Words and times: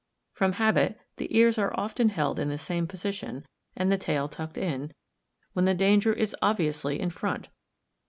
From 0.33 0.53
habit 0.53 0.99
the 1.17 1.27
ears 1.37 1.59
are 1.59 1.79
often 1.79 2.09
held 2.09 2.39
in 2.39 2.49
this 2.49 2.63
same 2.63 2.87
position, 2.87 3.45
and 3.75 3.91
the 3.91 3.99
tail 3.99 4.27
tucked 4.27 4.57
in, 4.57 4.93
when 5.53 5.65
the 5.65 5.75
danger 5.75 6.11
is 6.11 6.35
obviously 6.41 6.99
in 6.99 7.11
front. 7.11 7.49